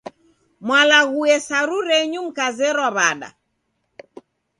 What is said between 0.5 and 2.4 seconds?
Mwalaghue saru renyu